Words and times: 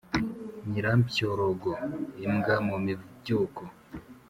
Nyirampyorongo-Imbwa 0.69 2.55
mu 2.67 2.77
mibyuko. 2.85 3.63